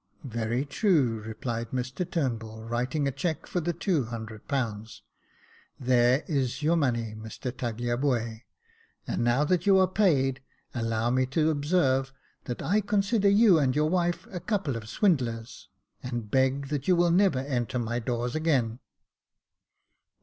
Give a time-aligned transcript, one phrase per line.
[0.23, 5.03] "Very true," replied Mr Turnbull, writing a cheque for the two hundred pounds:
[5.41, 8.41] *' there is your money, Mr Tagliabue,
[9.05, 10.41] and now that you are paid,
[10.73, 12.11] allow me to observe
[12.45, 15.69] that I consider you and your wife a couple of swindlers;
[16.01, 18.79] and beg that you will never enter my doors again."